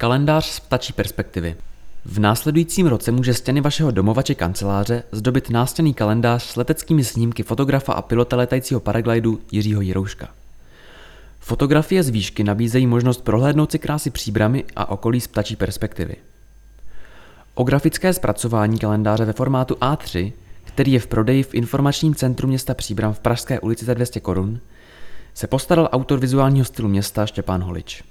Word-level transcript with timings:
Kalendář 0.00 0.46
z 0.46 0.60
ptačí 0.60 0.92
perspektivy. 0.92 1.56
V 2.04 2.18
následujícím 2.18 2.86
roce 2.86 3.12
může 3.12 3.34
stěny 3.34 3.60
vašeho 3.60 3.90
domova 3.90 4.22
či 4.22 4.34
kanceláře 4.34 5.02
zdobit 5.12 5.50
nástěný 5.50 5.94
kalendář 5.94 6.42
s 6.42 6.56
leteckými 6.56 7.04
snímky 7.04 7.42
fotografa 7.42 7.92
a 7.92 8.02
pilota 8.02 8.36
letajícího 8.36 8.80
paraglidu 8.80 9.40
Jiřího 9.52 9.80
Jirouška. 9.80 10.28
Fotografie 11.40 12.02
z 12.02 12.08
výšky 12.08 12.44
nabízejí 12.44 12.86
možnost 12.86 13.24
prohlédnout 13.24 13.72
si 13.72 13.78
krásy 13.78 14.10
příbramy 14.10 14.64
a 14.76 14.90
okolí 14.90 15.20
z 15.20 15.26
ptačí 15.26 15.56
perspektivy. 15.56 16.16
O 17.54 17.64
grafické 17.64 18.12
zpracování 18.12 18.78
kalendáře 18.78 19.24
ve 19.24 19.32
formátu 19.32 19.74
A3, 19.74 20.32
který 20.64 20.92
je 20.92 21.00
v 21.00 21.06
prodeji 21.06 21.42
v 21.42 21.54
informačním 21.54 22.14
centru 22.14 22.48
města 22.48 22.74
Příbram 22.74 23.12
v 23.12 23.20
Pražské 23.20 23.60
ulici 23.60 23.84
za 23.84 23.94
200 23.94 24.20
korun, 24.20 24.60
se 25.34 25.46
postaral 25.46 25.88
autor 25.92 26.18
vizuálního 26.18 26.64
stylu 26.64 26.88
města 26.88 27.26
Štěpán 27.26 27.62
Holič. 27.62 28.04